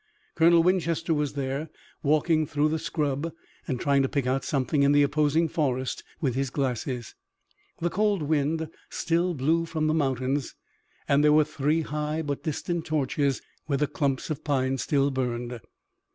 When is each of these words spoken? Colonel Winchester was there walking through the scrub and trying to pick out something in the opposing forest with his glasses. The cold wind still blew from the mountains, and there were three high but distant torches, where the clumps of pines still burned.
Colonel 0.33 0.63
Winchester 0.63 1.13
was 1.13 1.33
there 1.33 1.69
walking 2.01 2.47
through 2.47 2.69
the 2.69 2.79
scrub 2.79 3.31
and 3.67 3.79
trying 3.79 4.01
to 4.01 4.09
pick 4.09 4.25
out 4.25 4.43
something 4.43 4.81
in 4.81 4.93
the 4.93 5.03
opposing 5.03 5.47
forest 5.47 6.03
with 6.19 6.33
his 6.33 6.49
glasses. 6.49 7.13
The 7.81 7.91
cold 7.91 8.23
wind 8.23 8.67
still 8.89 9.35
blew 9.35 9.65
from 9.67 9.85
the 9.85 9.93
mountains, 9.93 10.55
and 11.07 11.23
there 11.23 11.31
were 11.31 11.43
three 11.43 11.81
high 11.81 12.23
but 12.23 12.41
distant 12.41 12.83
torches, 12.87 13.43
where 13.67 13.77
the 13.77 13.85
clumps 13.85 14.31
of 14.31 14.43
pines 14.43 14.81
still 14.81 15.11
burned. 15.11 15.61